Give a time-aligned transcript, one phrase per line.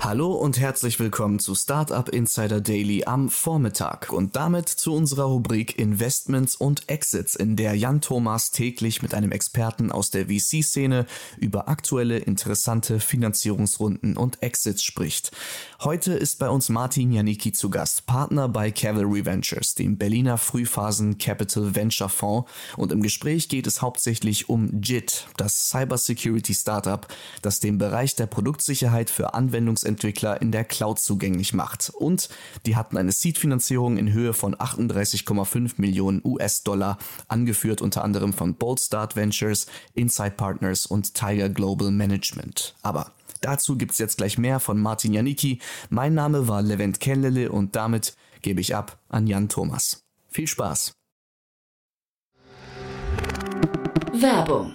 [0.00, 5.76] Hallo und herzlich willkommen zu Startup Insider Daily am Vormittag und damit zu unserer Rubrik
[5.76, 11.04] Investments und Exits, in der Jan Thomas täglich mit einem Experten aus der VC-Szene
[11.36, 15.32] über aktuelle interessante Finanzierungsrunden und Exits spricht.
[15.80, 21.18] Heute ist bei uns Martin Janicki zu Gast, Partner bei Cavalry Ventures, dem Berliner Frühphasen
[21.18, 27.06] Capital Venture Fonds und im Gespräch geht es hauptsächlich um JIT, das Cybersecurity Startup,
[27.42, 31.90] das den Bereich der Produktsicherheit für Anwendungsentwicklung Entwickler in der Cloud zugänglich macht.
[31.90, 32.28] Und
[32.66, 38.80] die hatten eine Seed-Finanzierung in Höhe von 38,5 Millionen US-Dollar, angeführt unter anderem von Bold
[38.80, 42.74] Start Ventures, Insight Partners und Tiger Global Management.
[42.82, 45.60] Aber dazu gibt's jetzt gleich mehr von Martin Janicki.
[45.90, 50.04] Mein Name war Levent Kellele und damit gebe ich ab an Jan Thomas.
[50.28, 50.92] Viel Spaß!
[54.12, 54.74] Werbung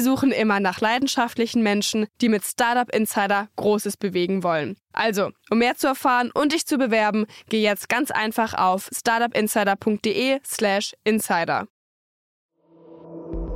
[0.00, 4.76] suchen immer nach leidenschaftlichen Menschen, die mit Startup Insider Großes bewegen wollen.
[4.92, 10.94] Also, um mehr zu erfahren und dich zu bewerben, geh jetzt ganz einfach auf startupinsider.de/slash
[11.04, 11.66] insider.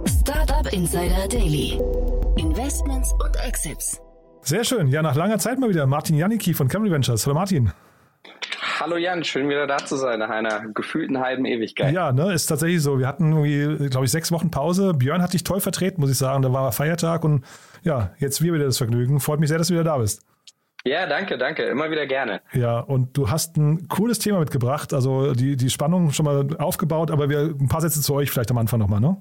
[0.06, 1.80] Startup Insider Daily.
[2.36, 4.00] Investments und Exits.
[4.42, 4.88] Sehr schön.
[4.88, 5.86] Ja, nach langer Zeit mal wieder.
[5.86, 7.26] Martin Janicki von Camry Ventures.
[7.26, 7.72] Hallo Martin.
[8.82, 11.94] Hallo Jan, schön wieder da zu sein nach einer gefühlten halben Ewigkeit.
[11.94, 12.98] Ja, ne, ist tatsächlich so.
[12.98, 14.92] Wir hatten irgendwie, glaube ich, sechs Wochen Pause.
[14.92, 16.42] Björn hat dich toll vertreten, muss ich sagen.
[16.42, 17.44] Da war Feiertag und
[17.84, 19.20] ja, jetzt wir wieder das Vergnügen.
[19.20, 20.26] Freut mich sehr, dass du wieder da bist.
[20.84, 21.62] Ja, danke, danke.
[21.62, 22.40] Immer wieder gerne.
[22.54, 24.92] Ja, und du hast ein cooles Thema mitgebracht.
[24.92, 28.50] Also die, die Spannung schon mal aufgebaut, aber wir ein paar Sätze zu euch vielleicht
[28.50, 29.16] am Anfang nochmal, ne?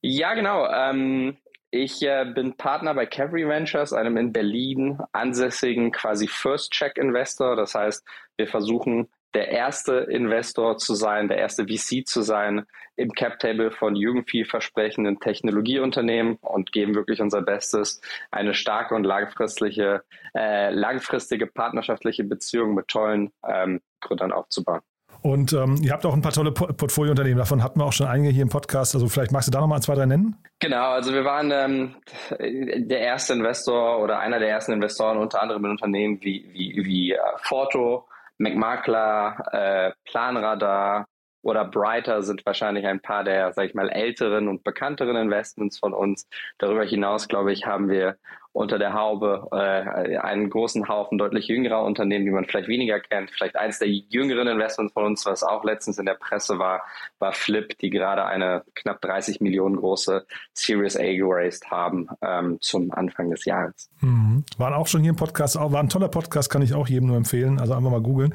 [0.00, 0.68] Ja, genau.
[0.68, 1.36] Ähm,
[1.72, 7.56] ich äh, bin Partner bei Cavalry Ventures, einem in Berlin ansässigen quasi First-Check-Investor.
[7.56, 8.06] Das heißt,
[8.36, 12.66] wir versuchen der erste Investor zu sein, der erste VC zu sein
[12.96, 20.04] im Cap-Table von jungen, vielversprechenden Technologieunternehmen und geben wirklich unser Bestes, eine starke und langfristige,
[20.36, 24.82] äh, langfristige partnerschaftliche Beziehung mit tollen ähm, Gründern aufzubauen.
[25.22, 28.30] Und ähm, ihr habt auch ein paar tolle Portfoliounternehmen, davon hatten wir auch schon einige
[28.30, 28.94] hier im Podcast.
[28.94, 30.36] Also vielleicht magst du da nochmal zwei, drei nennen?
[30.58, 31.94] Genau, also wir waren ähm,
[32.40, 37.12] der erste Investor oder einer der ersten Investoren unter anderem in Unternehmen wie, wie, wie
[37.12, 38.06] äh, Forto,
[38.38, 41.06] McMakler, äh, Planradar
[41.42, 45.92] oder Brighter sind wahrscheinlich ein paar der, sag ich mal, älteren und bekannteren Investments von
[45.92, 46.28] uns.
[46.58, 48.16] Darüber hinaus, glaube ich, haben wir
[48.52, 53.30] unter der Haube äh, einen großen Haufen deutlich jüngerer Unternehmen, die man vielleicht weniger kennt.
[53.30, 56.82] Vielleicht eins der jüngeren Investments von uns, was auch letztens in der Presse war,
[57.18, 62.92] war Flip, die gerade eine knapp 30 Millionen große Series A geraced haben ähm, zum
[62.92, 63.88] Anfang des Jahres.
[64.00, 64.44] Mhm.
[64.58, 67.16] Waren auch schon hier im Podcast, war ein toller Podcast, kann ich auch jedem nur
[67.16, 67.58] empfehlen.
[67.58, 68.34] Also einfach mal googeln.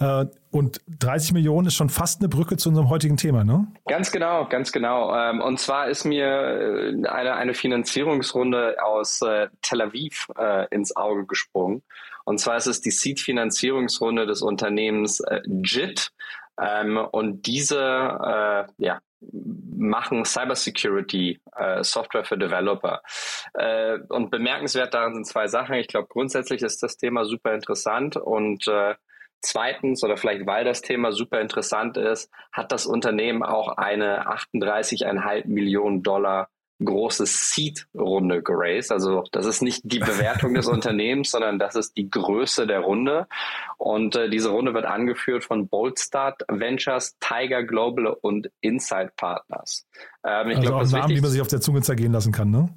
[0.00, 3.66] Äh, und 30 Millionen ist schon fast eine Brücke zu unserem heutigen Thema, ne?
[3.86, 5.14] Ganz genau, ganz genau.
[5.14, 10.28] Ähm, und zwar ist mir äh, eine, eine Finanzierungsrunde aus äh, Tel Aviv
[10.70, 11.82] ins Auge gesprungen.
[12.24, 16.10] Und zwar ist es die Seed-Finanzierungsrunde des Unternehmens JIT.
[16.58, 19.00] Ähm, und diese ja,
[19.32, 23.02] machen Cybersecurity äh, Software für Developer.
[23.54, 25.74] Äh, und bemerkenswert daran sind zwei Sachen.
[25.76, 28.94] Ich glaube, grundsätzlich ist das Thema super interessant und äh,
[29.44, 35.46] Zweitens, oder vielleicht weil das Thema super interessant ist, hat das Unternehmen auch eine 38,5
[35.46, 36.48] Millionen Dollar
[36.82, 38.90] große Seed-Runde geraced.
[38.90, 43.26] Also das ist nicht die Bewertung des Unternehmens, sondern das ist die Größe der Runde.
[43.76, 49.86] Und äh, diese Runde wird angeführt von Boldstart Ventures, Tiger Global und Insight Partners.
[50.24, 52.50] Ähm, ich also glaub, auch Namen, die man sich auf der Zunge zergehen lassen kann,
[52.50, 52.68] ne?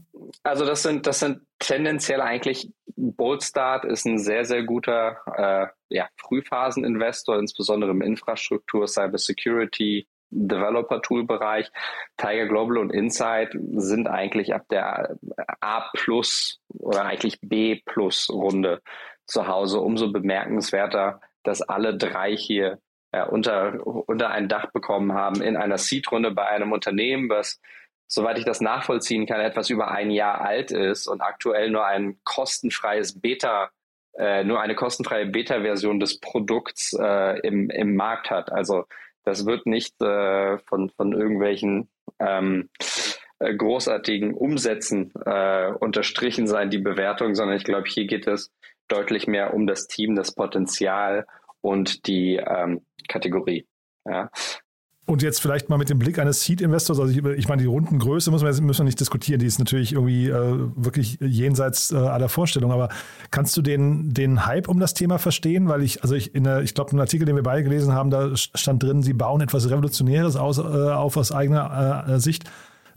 [0.43, 6.07] Also das sind, das sind tendenziell eigentlich, Boldstart ist ein sehr, sehr guter äh, ja,
[6.17, 11.71] Frühphaseninvestor, insbesondere im Infrastruktur, Cybersecurity, Developer-Tool-Bereich.
[12.17, 15.17] Tiger Global und Insight sind eigentlich ab der
[15.61, 18.81] A plus oder eigentlich B plus Runde
[19.25, 19.79] zu Hause.
[19.79, 22.79] Umso bemerkenswerter, dass alle drei hier
[23.13, 27.61] ja, unter, unter ein Dach bekommen haben in einer Seed-Runde bei einem Unternehmen, was,
[28.07, 32.17] soweit ich das nachvollziehen kann, etwas über ein Jahr alt ist und aktuell nur ein
[32.23, 33.69] kostenfreies Beta,
[34.17, 38.51] äh, nur eine kostenfreie Beta-Version des Produkts äh, im, im Markt hat.
[38.51, 38.85] Also
[39.23, 41.89] das wird nicht äh, von, von irgendwelchen
[42.19, 42.69] ähm,
[43.39, 48.51] äh, großartigen Umsätzen äh, unterstrichen sein, die Bewertung, sondern ich glaube, hier geht es
[48.87, 51.27] deutlich mehr um das Team, das Potenzial
[51.61, 53.67] und die ähm, Kategorie.
[54.05, 54.31] Ja.
[55.07, 58.29] Und jetzt vielleicht mal mit dem Blick eines Seed-Investors, also ich, ich, meine, die Rundengröße
[58.29, 62.27] müssen wir, müssen wir nicht diskutieren, die ist natürlich irgendwie äh, wirklich jenseits äh, aller
[62.27, 62.89] Vorstellungen, aber
[63.31, 65.69] kannst du den, den Hype um das Thema verstehen?
[65.69, 68.83] Weil ich, also ich, ich glaube, im Artikel, den wir beide gelesen haben, da stand
[68.83, 72.43] drin, sie bauen etwas Revolutionäres aus, äh, auf aus eigener äh, Sicht.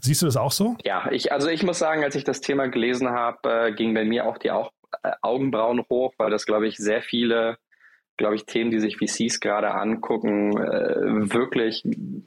[0.01, 0.77] Siehst du das auch so?
[0.85, 4.05] Ja, ich, also ich muss sagen, als ich das Thema gelesen habe, äh, ging bei
[4.05, 4.73] mir auch die auch,
[5.05, 7.57] äh, Augenbrauen hoch, weil das, glaube ich, sehr viele
[8.21, 11.83] glaube ich, Themen, die sich VCs gerade angucken, äh, wirklich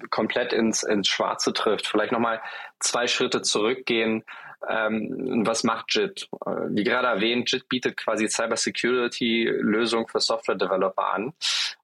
[0.09, 1.87] komplett ins, ins Schwarze trifft.
[1.87, 2.41] Vielleicht nochmal
[2.79, 4.23] zwei Schritte zurückgehen.
[4.67, 6.29] Ähm, was macht JIT?
[6.45, 11.33] Äh, wie gerade erwähnt, JIT bietet quasi Cybersecurity-Lösungen für Software-Developer an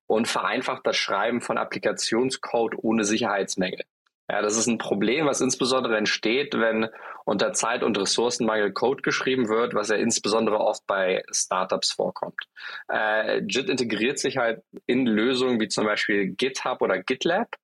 [0.07, 3.83] und vereinfacht das Schreiben von Applikationscode ohne Sicherheitsmängel.
[4.29, 6.87] Ja, das ist ein Problem, was insbesondere entsteht, wenn
[7.25, 12.39] unter Zeit- und Ressourcenmangel Code geschrieben wird, was ja insbesondere oft bei Startups vorkommt.
[12.91, 17.55] Äh, JIT integriert sich halt in Lösungen wie zum Beispiel GitHub oder GitLab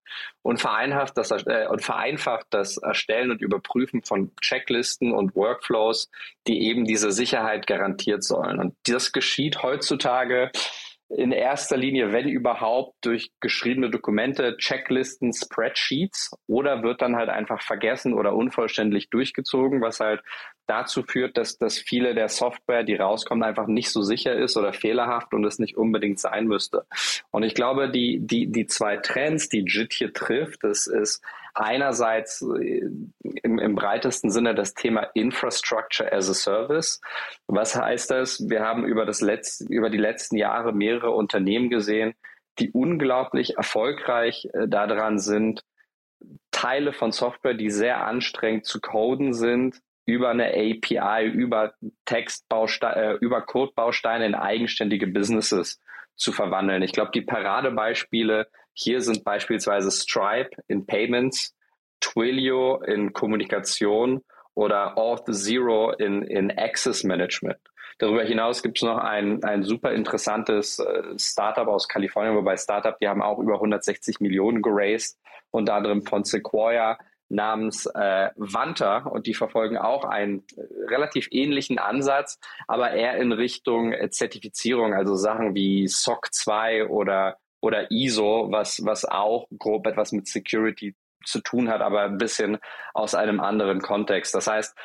[0.41, 6.09] und vereinfacht das, äh, und vereinfacht das Erstellen und Überprüfen von Checklisten und Workflows,
[6.47, 8.59] die eben diese Sicherheit garantiert sollen.
[8.59, 10.51] Und das geschieht heutzutage
[11.09, 17.61] in erster Linie, wenn überhaupt, durch geschriebene Dokumente, Checklisten, Spreadsheets oder wird dann halt einfach
[17.61, 20.21] vergessen oder unvollständig durchgezogen, was halt
[20.65, 24.73] dazu führt, dass, dass viele der Software, die rauskommt, einfach nicht so sicher ist oder
[24.73, 26.85] fehlerhaft und es nicht unbedingt sein müsste.
[27.29, 31.21] Und ich glaube, die, die, die zwei Trends, die JIT hier trifft, das ist
[31.55, 32.89] einerseits äh,
[33.43, 37.01] im, im breitesten Sinne das Thema Infrastructure as a Service.
[37.47, 38.47] Was heißt das?
[38.47, 42.13] Wir haben über, das letzte, über die letzten Jahre mehrere Unternehmen gesehen,
[42.59, 45.63] die unglaublich erfolgreich äh, daran sind,
[46.51, 51.73] Teile von Software, die sehr anstrengend zu coden sind, über eine API, über
[52.05, 55.81] Textbausteine, äh, über Codebausteine in eigenständige Businesses
[56.15, 56.81] zu verwandeln.
[56.83, 61.55] Ich glaube, die Paradebeispiele hier sind beispielsweise Stripe in Payments,
[62.01, 64.21] Twilio in Kommunikation
[64.53, 67.57] oder Auth Zero in, in Access Management.
[67.97, 72.97] Darüber hinaus gibt es noch ein, ein super interessantes äh, Startup aus Kalifornien, wobei Startup,
[72.99, 75.17] die haben auch über 160 Millionen geraced,
[75.51, 76.97] unter anderem von Sequoia
[77.29, 82.37] namens äh, Vanta und die verfolgen auch einen äh, relativ ähnlichen Ansatz,
[82.67, 88.85] aber eher in Richtung äh, Zertifizierung, also Sachen wie SOC 2 oder oder ISO, was,
[88.85, 90.95] was auch grob etwas mit Security
[91.25, 92.59] zu tun hat, aber ein bisschen
[92.93, 94.35] aus einem anderen Kontext.
[94.35, 94.77] Das heißt,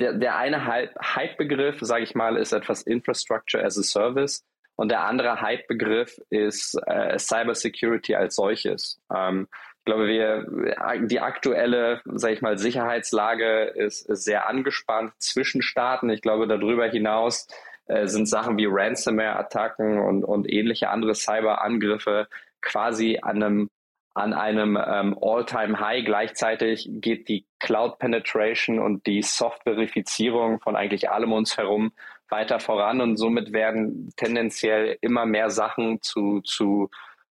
[0.00, 4.44] der, der eine Hype-Begriff, sage ich mal, ist etwas Infrastructure as a Service
[4.74, 9.00] und der andere Hype-Begriff ist äh, Cybersecurity als solches.
[9.14, 9.46] Ähm,
[9.78, 16.08] ich glaube, wir, die aktuelle, sage ich mal, Sicherheitslage ist, ist sehr angespannt zwischen Staaten.
[16.08, 17.46] Ich glaube, darüber hinaus
[17.86, 22.28] äh, sind Sachen wie Ransomware-Attacken und, und ähnliche andere Cyber-Angriffe
[22.60, 23.70] quasi an einem
[24.16, 26.04] an einem ähm, All-Time-High.
[26.04, 31.92] Gleichzeitig geht die Cloud-Penetration und die Soft-Verifizierung von eigentlich allem uns herum
[32.28, 36.90] weiter voran und somit werden tendenziell immer mehr Sachen zu, zu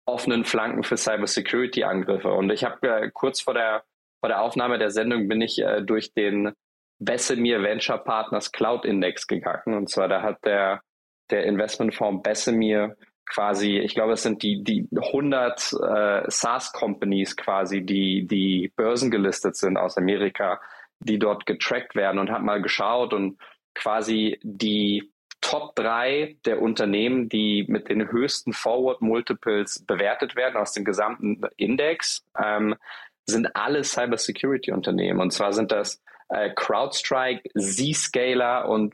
[0.06, 2.32] offenen Flanken für Cybersecurity-Angriffe.
[2.32, 3.84] Und ich habe äh, kurz vor der,
[4.20, 6.54] vor der Aufnahme der Sendung bin ich äh, durch den
[7.00, 9.76] Bessemir Venture Partners Cloud Index gegangen.
[9.76, 10.82] Und zwar da hat der,
[11.30, 18.28] der Investmentfonds Bessemir quasi, ich glaube, es sind die, die 100 äh, SaaS-Companies quasi, die,
[18.28, 20.62] die börsengelistet sind aus Amerika,
[21.00, 23.40] die dort getrackt werden und hat mal geschaut und
[23.74, 25.12] quasi die
[25.42, 31.42] Top 3 der Unternehmen, die mit den höchsten Forward Multiples bewertet werden aus dem gesamten
[31.58, 32.76] Index, ähm,
[33.28, 35.20] sind alle Cybersecurity Unternehmen.
[35.20, 38.94] Und zwar sind das äh, CrowdStrike, Zscaler und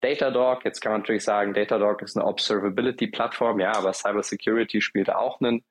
[0.00, 0.64] Datadog.
[0.64, 5.62] Jetzt kann man natürlich sagen, Datadog ist eine Observability-Plattform, ja, aber Cybersecurity spielt auch einen,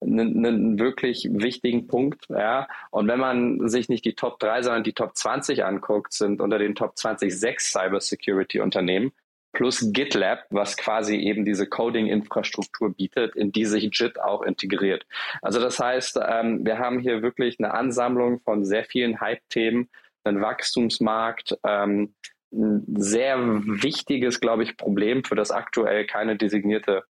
[0.00, 2.66] einen, wirklich wichtigen Punkt, ja.
[2.90, 6.58] Und wenn man sich nicht die Top 3, sondern die Top 20 anguckt, sind unter
[6.58, 9.12] den Top 20 sechs Cybersecurity-Unternehmen
[9.54, 15.06] plus GitLab, was quasi eben diese Coding-Infrastruktur bietet, in die sich JIT auch integriert.
[15.40, 19.88] Also das heißt, ähm, wir haben hier wirklich eine Ansammlung von sehr vielen Hype-Themen,
[20.24, 22.14] einen Wachstumsmarkt, ähm,
[22.52, 27.02] ein sehr wichtiges, glaube ich, Problem, für das aktuell keine designierte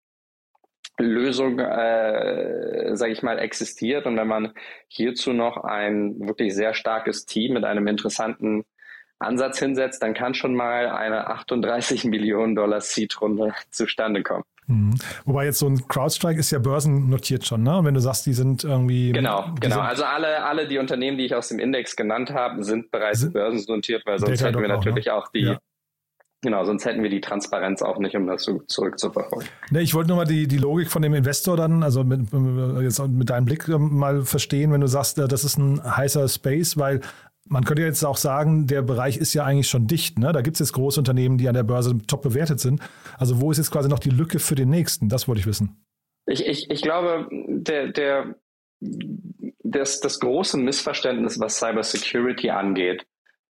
[0.98, 4.06] Lösung, äh, sage ich mal, existiert.
[4.06, 4.52] Und wenn man
[4.88, 8.64] hierzu noch ein wirklich sehr starkes Team mit einem interessanten
[9.18, 14.44] Ansatz hinsetzt, dann kann schon mal eine 38 Millionen Dollar Seed-Runde zustande kommen.
[14.66, 14.94] Mhm.
[15.24, 17.80] Wobei jetzt so ein CrowdStrike ist ja börsennotiert schon, ne?
[17.82, 19.12] Wenn du sagst, die sind irgendwie.
[19.12, 19.80] Genau, genau.
[19.80, 23.32] Also alle, alle die Unternehmen, die ich aus dem Index genannt habe, sind bereits sind
[23.32, 25.22] börsennotiert, weil sonst hätten wir natürlich auch, ne?
[25.22, 25.58] auch die, ja.
[26.44, 29.48] Genau, sonst hätten wir die Transparenz auch nicht, um das zurückzuverfolgen.
[29.70, 32.32] Ne, ich wollte nur mal die, die Logik von dem Investor dann, also mit,
[32.82, 36.26] jetzt mit deinem Blick ähm, mal verstehen, wenn du sagst, äh, das ist ein heißer
[36.28, 37.00] Space, weil
[37.52, 40.18] man könnte jetzt auch sagen, der Bereich ist ja eigentlich schon dicht.
[40.18, 40.32] Ne?
[40.32, 42.80] Da gibt es jetzt große Unternehmen, die an der Börse top bewertet sind.
[43.18, 45.10] Also wo ist jetzt quasi noch die Lücke für den nächsten?
[45.10, 45.84] Das wollte ich wissen.
[46.26, 48.36] Ich, ich, ich glaube, der, der,
[48.80, 53.04] das, das große Missverständnis, was Cybersecurity angeht,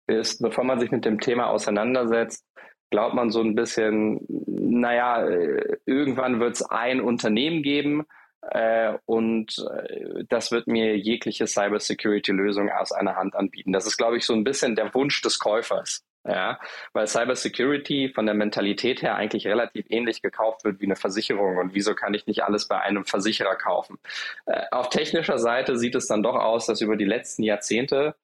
[0.08, 2.44] ist, bevor man sich mit dem Thema auseinandersetzt,
[2.90, 8.02] glaubt man so ein bisschen, naja, äh, irgendwann wird es ein Unternehmen geben
[8.50, 13.72] äh, und äh, das wird mir jegliche Cybersecurity-Lösung aus einer Hand anbieten.
[13.72, 16.04] Das ist, glaube ich, so ein bisschen der Wunsch des Käufers.
[16.24, 16.60] Ja,
[16.92, 21.58] weil Cybersecurity von der Mentalität her eigentlich relativ ähnlich gekauft wird wie eine Versicherung.
[21.58, 23.98] Und wieso kann ich nicht alles bei einem Versicherer kaufen?
[24.46, 28.14] Äh, auf technischer Seite sieht es dann doch aus, dass über die letzten Jahrzehnte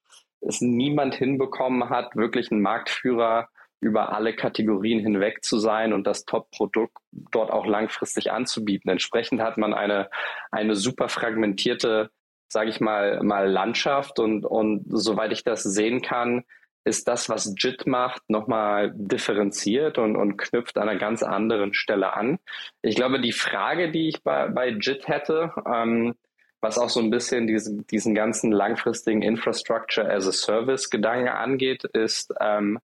[0.41, 3.49] es niemand hinbekommen hat, wirklich einen Marktführer
[3.81, 8.91] über alle Kategorien hinweg zu sein und das Top-Produkt dort auch langfristig anzubieten.
[8.91, 10.11] Entsprechend hat man eine,
[10.51, 12.11] eine super fragmentierte,
[12.49, 16.45] sage ich mal, mal Landschaft und, und soweit ich das sehen kann,
[16.85, 22.15] ist das, was JIT macht, nochmal differenziert und, und knüpft an einer ganz anderen Stelle
[22.15, 22.39] an.
[22.83, 26.15] Ich glaube, die Frage, die ich bei, bei JIT hätte, ähm,
[26.61, 31.85] was auch so ein bisschen diesen, diesen ganzen langfristigen Infrastructure as a Service Gedanke angeht,
[31.85, 32.79] ist, ähm,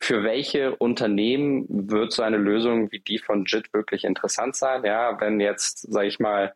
[0.00, 4.84] für welche Unternehmen wird so eine Lösung wie die von JIT wirklich interessant sein?
[4.84, 6.54] Ja, wenn jetzt, sage ich mal,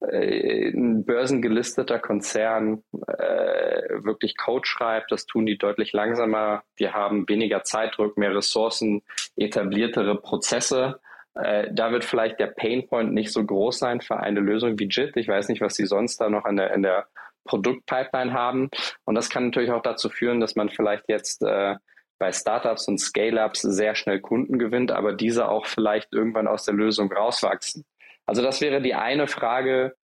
[0.00, 6.64] äh, ein börsengelisteter Konzern äh, wirklich Code schreibt, das tun die deutlich langsamer.
[6.80, 9.02] Die haben weniger Zeitdruck, mehr Ressourcen,
[9.36, 11.00] etabliertere Prozesse.
[11.34, 15.16] Äh, da wird vielleicht der Painpoint nicht so groß sein für eine Lösung wie JIT.
[15.16, 17.06] Ich weiß nicht, was sie sonst da noch in der, in der
[17.44, 18.70] Produktpipeline haben.
[19.04, 21.76] Und das kann natürlich auch dazu führen, dass man vielleicht jetzt äh,
[22.22, 26.74] bei Startups und Scale-ups sehr schnell Kunden gewinnt, aber diese auch vielleicht irgendwann aus der
[26.74, 27.84] Lösung rauswachsen.
[28.26, 29.96] Also das wäre die eine Frage,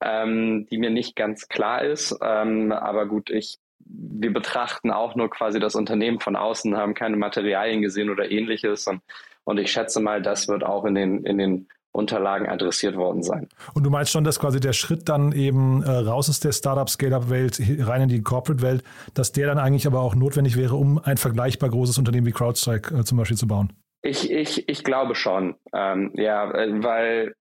[0.00, 2.16] ähm, die mir nicht ganz klar ist.
[2.22, 7.16] Ähm, aber gut, ich, wir betrachten auch nur quasi das Unternehmen von außen, haben keine
[7.16, 8.86] Materialien gesehen oder ähnliches.
[8.86, 9.00] Und,
[9.42, 13.48] und ich schätze mal, das wird auch in den, in den Unterlagen adressiert worden sein.
[13.72, 17.60] Und du meinst schon, dass quasi der Schritt dann eben äh, raus aus der Startup-Scale-Up-Welt
[17.80, 18.82] rein in die Corporate-Welt,
[19.14, 22.94] dass der dann eigentlich aber auch notwendig wäre, um ein vergleichbar großes Unternehmen wie CrowdStrike
[22.94, 23.72] äh, zum Beispiel zu bauen?
[24.02, 25.54] Ich, ich, ich glaube schon.
[25.72, 27.34] Ähm, ja, äh, weil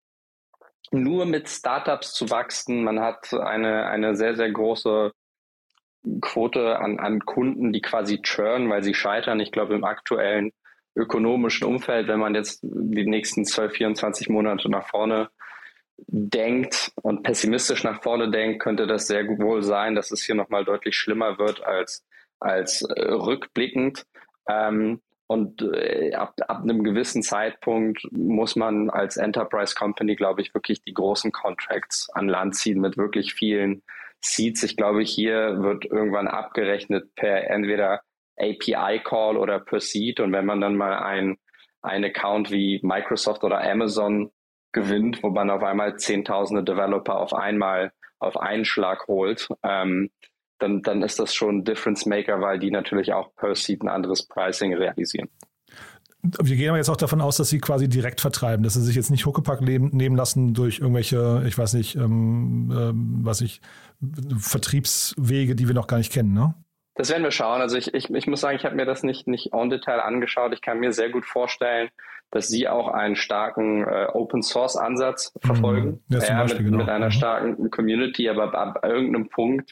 [0.91, 5.11] nur mit Startups zu wachsen, man hat eine, eine sehr, sehr große
[6.21, 9.39] Quote an, an Kunden, die quasi churn, weil sie scheitern.
[9.39, 10.51] Ich glaube, im aktuellen
[10.95, 15.29] ökonomischen Umfeld, wenn man jetzt die nächsten 12, 24 Monate nach vorne
[16.07, 20.65] denkt und pessimistisch nach vorne denkt, könnte das sehr wohl sein, dass es hier nochmal
[20.65, 22.05] deutlich schlimmer wird als,
[22.39, 24.05] als äh, rückblickend.
[24.47, 30.53] Ähm, und äh, ab, ab einem gewissen Zeitpunkt muss man als Enterprise Company, glaube ich,
[30.53, 33.81] wirklich die großen Contracts an Land ziehen mit wirklich vielen
[34.21, 34.63] Seats.
[34.63, 38.01] Ich glaube, hier wird irgendwann abgerechnet per entweder
[38.37, 40.19] API-Call oder per Seed.
[40.19, 41.37] Und wenn man dann mal ein,
[41.81, 44.31] ein Account wie Microsoft oder Amazon
[44.71, 50.09] gewinnt, wo man auf einmal zehntausende Developer auf einmal auf einen Schlag holt, ähm,
[50.59, 53.89] dann, dann ist das schon ein Difference Maker, weil die natürlich auch per Seed ein
[53.89, 55.29] anderes Pricing realisieren.
[56.23, 58.95] Wir gehen aber jetzt auch davon aus, dass sie quasi direkt vertreiben, dass sie sich
[58.95, 63.59] jetzt nicht Huckepack nehmen lassen durch irgendwelche, ich weiß nicht, ähm, ähm, was ich,
[64.37, 66.55] Vertriebswege, die wir noch gar nicht kennen, ne?
[66.95, 67.61] Das werden wir schauen.
[67.61, 70.53] Also ich, ich, ich muss sagen, ich habe mir das nicht, nicht en Detail angeschaut.
[70.53, 71.89] Ich kann mir sehr gut vorstellen,
[72.31, 75.47] dass Sie auch einen starken äh, Open Source Ansatz mhm.
[75.47, 76.03] verfolgen.
[76.09, 76.77] Ja, ja, mit, genau.
[76.77, 77.11] mit, einer mhm.
[77.11, 79.71] starken Community, aber ab, ab irgendeinem Punkt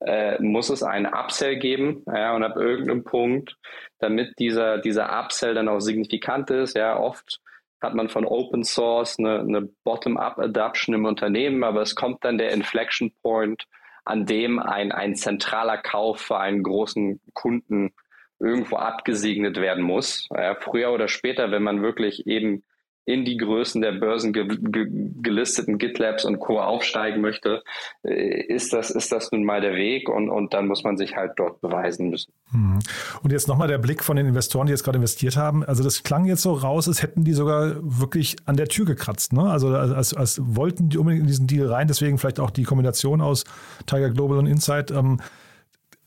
[0.00, 2.04] äh, muss es einen Upsell geben.
[2.06, 3.56] Ja, und ab irgendeinem Punkt,
[3.98, 7.40] damit dieser, dieser Upsell dann auch signifikant ist, ja, oft
[7.80, 12.50] hat man von Open Source eine, eine Bottom-up-Adoption im Unternehmen, aber es kommt dann der
[12.52, 13.66] Inflection Point,
[14.04, 17.92] an dem ein, ein zentraler Kauf für einen großen Kunden
[18.38, 20.28] irgendwo abgesegnet werden muss.
[20.34, 22.64] Ja, früher oder später, wenn man wirklich eben
[23.06, 24.86] in die Größen der Börsen ge ge
[25.22, 26.60] gelisteten GitLabs und Co.
[26.60, 27.62] aufsteigen möchte,
[28.02, 31.16] äh, ist das, ist das nun mal der Weg und, und dann muss man sich
[31.16, 32.32] halt dort beweisen müssen.
[32.52, 32.78] Mhm.
[33.22, 35.64] Und jetzt nochmal der Blick von den Investoren, die jetzt gerade investiert haben.
[35.64, 39.32] Also das klang jetzt so raus, als hätten die sogar wirklich an der Tür gekratzt.
[39.32, 39.42] Ne?
[39.42, 43.20] Also als, als wollten die unbedingt in diesen Deal rein, deswegen vielleicht auch die Kombination
[43.20, 43.44] aus
[43.86, 44.90] Tiger Global und Insight.
[44.90, 45.20] Ähm,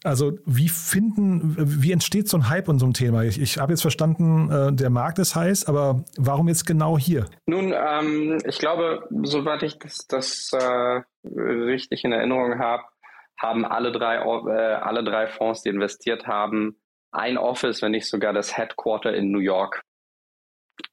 [0.04, 3.24] also wie finden, wie entsteht so ein Hype und so ein Thema?
[3.24, 7.26] Ich, ich habe jetzt verstanden, äh, der Markt ist heiß, aber warum jetzt genau hier?
[7.46, 12.84] Nun, ähm, ich glaube, soweit ich das, das äh, richtig in Erinnerung habe,
[13.38, 16.78] haben alle drei, äh, alle drei Fonds, die investiert haben,
[17.12, 19.84] ein Office, wenn nicht sogar das Headquarter in New York.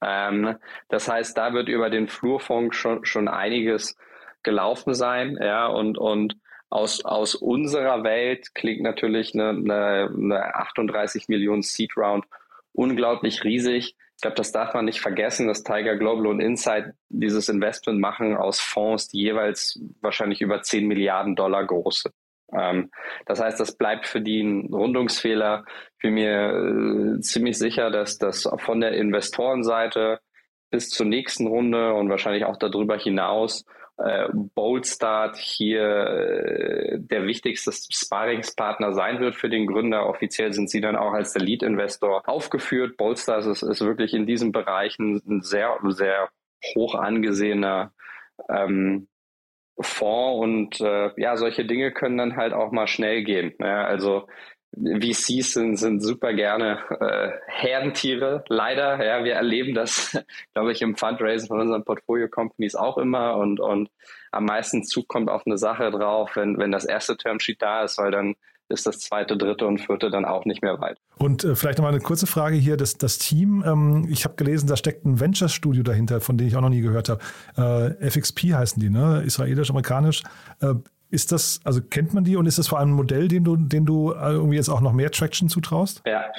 [0.01, 0.55] Ähm,
[0.89, 3.97] das heißt, da wird über den Flurfunk schon, schon einiges
[4.43, 6.35] gelaufen sein, ja, und, und
[6.71, 12.25] aus, aus unserer Welt klingt natürlich eine, eine, eine 38 Millionen Seed Round
[12.71, 13.95] unglaublich riesig.
[14.15, 18.37] Ich glaube, das darf man nicht vergessen, dass Tiger Global und Insight dieses Investment machen
[18.37, 22.15] aus Fonds, die jeweils wahrscheinlich über 10 Milliarden Dollar groß sind.
[22.53, 22.91] Ähm,
[23.25, 25.65] das heißt, das bleibt für die ein Rundungsfehler.
[25.95, 30.21] Ich bin mir äh, ziemlich sicher, dass das von der Investorenseite
[30.69, 33.65] bis zur nächsten Runde und wahrscheinlich auch darüber hinaus
[34.03, 40.07] äh, Boldstart hier äh, der wichtigste Sparingspartner sein wird für den Gründer.
[40.07, 42.97] Offiziell sind sie dann auch als der Lead-Investor aufgeführt.
[42.97, 46.29] Boldstart ist, ist wirklich in diesen Bereichen ein sehr, sehr
[46.75, 47.93] hoch angesehener
[48.49, 49.07] ähm,
[49.79, 53.53] Fonds und äh, ja, solche Dinge können dann halt auch mal schnell gehen.
[53.59, 54.27] Ja, also
[54.77, 59.03] VCs sind, sind super gerne äh, Herdentiere, leider.
[59.03, 60.17] Ja, wir erleben das,
[60.53, 63.89] glaube ich, im Fundraising von unseren Portfolio-Companies auch immer und, und
[64.31, 67.97] am meisten Zug kommt auf eine Sache drauf, wenn, wenn das erste Termsheet da ist,
[67.97, 68.35] weil dann
[68.69, 70.97] ist das zweite, dritte und vierte dann auch nicht mehr weit.
[71.17, 72.77] Und äh, vielleicht nochmal eine kurze Frage hier.
[72.77, 76.55] Das, das Team, ähm, ich habe gelesen, da steckt ein Venture-Studio dahinter, von dem ich
[76.55, 77.19] auch noch nie gehört habe.
[77.99, 79.23] Äh, FXP heißen die, ne?
[79.25, 80.23] Israelisch, amerikanisch.
[80.61, 80.75] Äh,
[81.11, 83.57] ist das, also kennt man die und ist das vor allem ein Modell, dem du,
[83.57, 86.01] dem du äh, irgendwie jetzt auch noch mehr Traction zutraust?
[86.05, 86.31] Ja,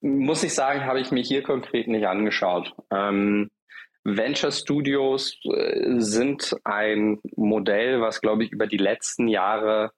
[0.00, 2.74] muss ich sagen, habe ich mir hier konkret nicht angeschaut.
[2.90, 3.50] Ähm,
[4.04, 9.90] Venture Studios äh, sind ein Modell, was, glaube ich, über die letzten Jahre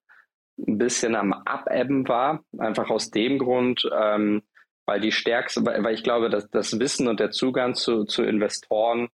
[0.58, 2.42] ein bisschen am Abebben war.
[2.58, 4.42] Einfach aus dem Grund, ähm,
[4.86, 9.08] weil die stärkste, weil ich glaube, dass das Wissen und der Zugang zu, zu Investoren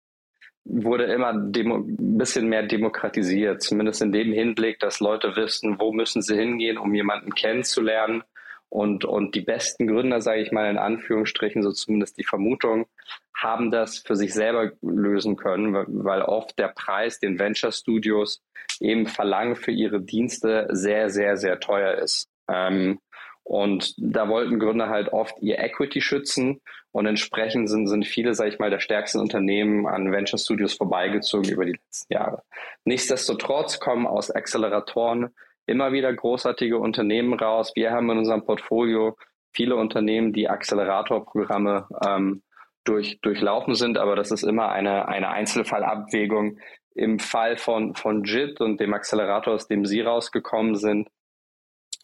[0.69, 6.21] wurde immer ein bisschen mehr demokratisiert, zumindest in dem Hinblick, dass Leute wissen, wo müssen
[6.21, 8.23] sie hingehen, um jemanden kennenzulernen.
[8.69, 12.85] Und, und die besten Gründer, sage ich mal in Anführungsstrichen, so zumindest die Vermutung,
[13.33, 18.41] haben das für sich selber lösen können, weil oft der Preis, den Venture Studios
[18.81, 22.27] eben verlangen für ihre Dienste, sehr, sehr, sehr teuer ist.
[22.49, 22.99] Ähm,
[23.47, 26.59] und da wollten Gründer halt oft ihr Equity schützen
[26.91, 31.49] und entsprechend sind, sind viele, sage ich mal, der stärksten Unternehmen an Venture Studios vorbeigezogen
[31.49, 32.43] über die letzten Jahre.
[32.83, 35.29] Nichtsdestotrotz kommen aus Acceleratoren
[35.65, 37.71] immer wieder großartige Unternehmen raus.
[37.73, 39.15] Wir haben in unserem Portfolio
[39.53, 42.43] viele Unternehmen, die Acceleratorprogramme ähm,
[42.83, 46.59] durch, durchlaufen sind, aber das ist immer eine, eine Einzelfallabwägung.
[46.95, 51.07] Im Fall von, von JIT und dem Accelerator, aus dem Sie rausgekommen sind,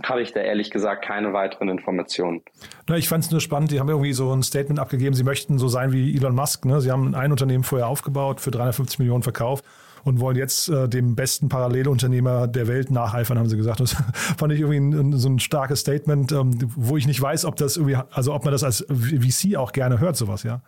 [0.02, 2.42] habe ich da ehrlich gesagt keine weiteren Informationen.
[2.88, 5.60] Na, ich fand es nur spannend, die haben irgendwie so ein Statement abgegeben, sie möchten
[5.60, 6.66] so sein wie Elon Musk.
[6.66, 6.82] Ne?
[6.82, 9.64] Sie haben ein Unternehmen vorher aufgebaut, für 350 Millionen verkauft
[10.04, 13.80] und wollen jetzt äh, dem besten Parallelunternehmer der Welt nacheifern, haben sie gesagt.
[13.80, 13.94] Das
[14.38, 17.78] fand ich irgendwie ein, so ein starkes Statement, ähm, wo ich nicht weiß, ob das
[17.78, 20.62] irgendwie, also ob man das als VC auch gerne hört, sowas, ja.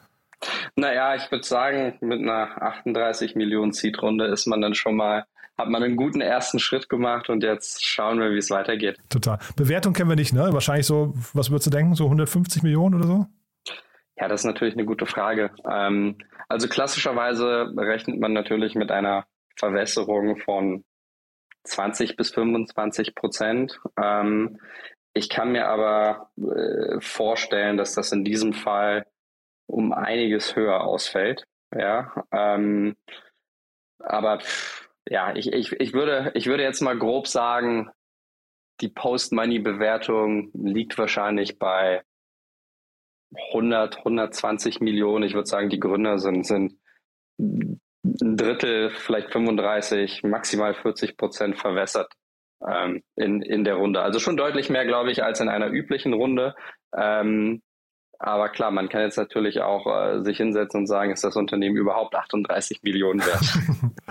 [0.75, 5.25] Naja, ich würde sagen, mit einer 38 Millionen Seed-Runde ist man dann schon mal
[5.57, 8.97] hat man einen guten ersten Schritt gemacht und jetzt schauen wir, wie es weitergeht.
[9.09, 9.39] Total.
[9.55, 10.49] Bewertung kennen wir nicht, ne?
[10.51, 13.25] Wahrscheinlich so, was würdest du denken, so 150 Millionen oder so?
[14.17, 15.51] Ja, das ist natürlich eine gute Frage.
[15.69, 20.83] Ähm, also klassischerweise rechnet man natürlich mit einer Verwässerung von
[21.63, 23.79] 20 bis 25 Prozent.
[24.01, 24.59] Ähm,
[25.13, 29.05] ich kann mir aber äh, vorstellen, dass das in diesem Fall
[29.67, 31.45] um einiges höher ausfällt.
[31.73, 32.95] Ja, ähm,
[33.99, 34.39] aber
[35.07, 37.89] ja, ich, ich, ich, würde, ich würde jetzt mal grob sagen,
[38.81, 42.03] die Post-Money-Bewertung liegt wahrscheinlich bei
[43.51, 45.23] 100, 120 Millionen.
[45.23, 46.77] Ich würde sagen, die Gründer sind, sind
[47.39, 52.11] ein Drittel, vielleicht 35, maximal 40 Prozent verwässert
[52.67, 54.01] ähm, in, in der Runde.
[54.01, 56.55] Also schon deutlich mehr, glaube ich, als in einer üblichen Runde.
[56.95, 57.61] Ähm,
[58.19, 61.75] Aber klar, man kann jetzt natürlich auch äh, sich hinsetzen und sagen, ist das Unternehmen
[61.75, 63.43] überhaupt 38 Millionen wert?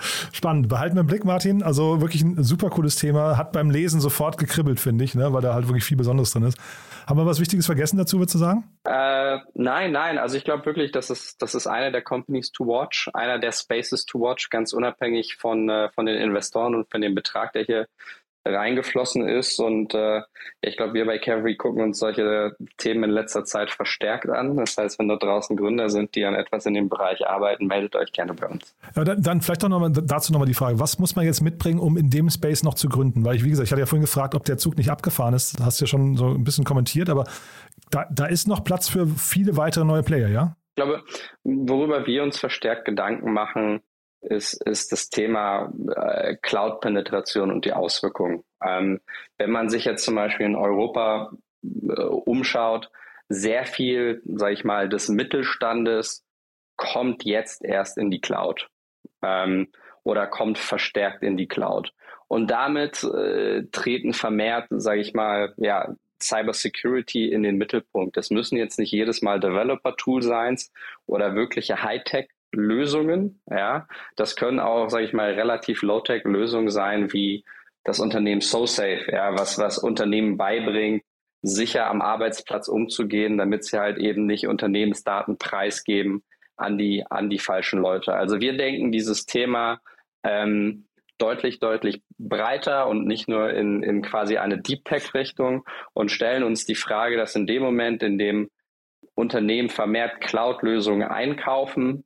[0.33, 0.69] Spannend.
[0.69, 1.63] Behalten wir im Blick, Martin.
[1.63, 3.37] Also wirklich ein super cooles Thema.
[3.37, 5.33] Hat beim Lesen sofort gekribbelt, finde ich, ne?
[5.33, 6.59] weil da halt wirklich viel Besonderes drin ist.
[7.07, 8.65] Haben wir was Wichtiges vergessen dazu, würdest du sagen?
[8.85, 10.19] Äh, nein, nein.
[10.19, 13.53] Also ich glaube wirklich, das ist, das ist einer der Companies to watch, einer der
[13.53, 17.65] Spaces to watch, ganz unabhängig von, äh, von den Investoren und von dem Betrag, der
[17.65, 17.87] hier
[18.45, 19.59] reingeflossen ist.
[19.59, 20.23] Und äh,
[20.61, 24.57] ich glaube, wir bei Cavalry gucken uns solche Themen in letzter Zeit verstärkt an.
[24.57, 27.97] Das heißt, wenn da draußen Gründer sind, die an etwas in dem Bereich arbeiten, meldet
[27.97, 28.75] euch gerne bei uns.
[28.95, 31.41] Ja, dann, dann, vielleicht doch noch mal, dazu nochmal die Frage, was muss man jetzt
[31.41, 33.25] mitbringen, um in dem Space noch zu gründen?
[33.25, 35.59] Weil ich, wie gesagt, ich hatte ja vorhin gefragt, ob der Zug nicht abgefahren ist.
[35.59, 37.25] Das hast du ja schon so ein bisschen kommentiert, aber
[37.91, 40.57] da, da ist noch Platz für viele weitere neue Player, ja?
[40.77, 41.05] Ich glaube,
[41.45, 43.81] worüber wir uns verstärkt Gedanken machen,
[44.25, 48.45] ist, ist das Thema äh, Cloud-Penetration und die Auswirkungen.
[48.65, 49.01] Ähm,
[49.39, 51.33] wenn man sich jetzt zum Beispiel in Europa
[51.63, 52.91] äh, umschaut,
[53.29, 56.25] sehr viel, sage ich mal, des Mittelstandes
[56.77, 58.69] kommt jetzt erst in die Cloud
[59.23, 59.69] ähm,
[60.03, 61.93] oder kommt verstärkt in die Cloud.
[62.29, 68.17] Und damit äh, treten vermehrt, sage ich mal, ja, Cybersecurity in den Mittelpunkt.
[68.17, 70.59] Das müssen jetzt nicht jedes Mal Developer-Tool sein
[71.07, 73.41] oder wirkliche Hightech Lösungen.
[73.51, 73.87] Ja,
[74.17, 77.45] das können auch, sage ich mal, relativ Low-Tech Lösungen sein, wie
[77.85, 81.03] das Unternehmen SoSafe, ja, was was Unternehmen beibringt,
[81.43, 86.25] sicher am Arbeitsplatz umzugehen, damit sie halt eben nicht Unternehmensdaten preisgeben
[86.57, 88.15] an die an die falschen Leute.
[88.15, 89.81] Also wir denken dieses Thema
[90.23, 90.87] ähm,
[91.19, 96.65] deutlich, deutlich breiter und nicht nur in, in quasi eine Deep Tech-Richtung und stellen uns
[96.65, 98.51] die Frage, dass in dem Moment, in dem
[99.15, 102.05] Unternehmen vermehrt Cloud-Lösungen einkaufen,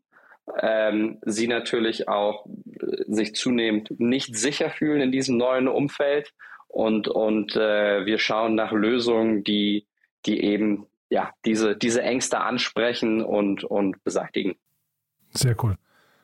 [0.60, 6.32] ähm, sie natürlich auch äh, sich zunehmend nicht sicher fühlen in diesem neuen Umfeld
[6.68, 9.86] und und äh, wir schauen nach Lösungen, die
[10.26, 14.56] die eben ja diese diese Ängste ansprechen und und beseitigen.
[15.30, 15.76] Sehr cool.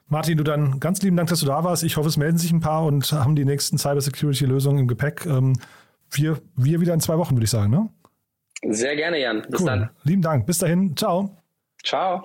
[0.06, 1.82] Martin, du dann ganz lieben Dank, dass du da warst.
[1.82, 5.24] Ich hoffe, es melden sich ein paar und haben die nächsten Cybersecurity-Lösungen im Gepäck.
[5.26, 5.54] Ähm,
[6.10, 7.88] wir, wir wieder in zwei Wochen, würde ich sagen, ne?
[8.68, 9.42] Sehr gerne, Jan.
[9.48, 9.66] Bis cool.
[9.66, 9.90] dann.
[10.04, 10.46] Lieben Dank.
[10.46, 10.96] Bis dahin.
[10.96, 11.36] Ciao.
[11.82, 12.24] Ciao.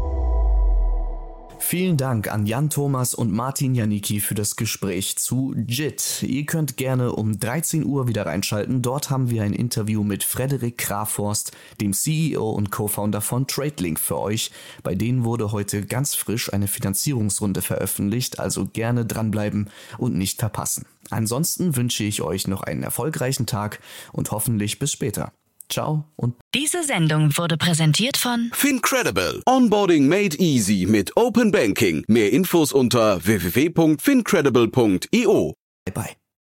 [1.71, 6.21] Vielen Dank an Jan Thomas und Martin Janicki für das Gespräch zu JIT.
[6.23, 8.81] Ihr könnt gerne um 13 Uhr wieder reinschalten.
[8.81, 14.19] Dort haben wir ein Interview mit Frederik Kraforst, dem CEO und Co-Founder von TradeLink für
[14.19, 14.51] euch.
[14.83, 20.85] Bei denen wurde heute ganz frisch eine Finanzierungsrunde veröffentlicht, also gerne dranbleiben und nicht verpassen.
[21.09, 23.79] Ansonsten wünsche ich euch noch einen erfolgreichen Tag
[24.11, 25.31] und hoffentlich bis später.
[25.71, 29.41] Ciao und Diese Sendung wurde präsentiert von Fincredible.
[29.47, 32.03] Onboarding made easy mit Open Banking.
[32.07, 35.53] Mehr Infos unter www.fincredible.io.
[35.85, 36.20] bye bye.